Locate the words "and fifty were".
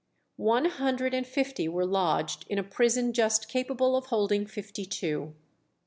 1.13-1.85